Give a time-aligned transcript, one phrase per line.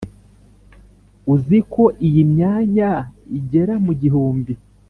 [1.33, 2.91] uziko iyi myanya
[3.37, 4.53] igera mu gihumbi